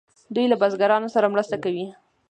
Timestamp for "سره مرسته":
1.15-1.55